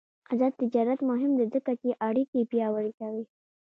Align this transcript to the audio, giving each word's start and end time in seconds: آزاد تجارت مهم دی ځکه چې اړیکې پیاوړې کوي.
آزاد 0.31 0.53
تجارت 0.61 0.99
مهم 1.11 1.31
دی 1.37 1.45
ځکه 1.53 1.71
چې 1.81 1.89
اړیکې 2.07 2.47
پیاوړې 2.51 2.91
کوي. 2.99 3.23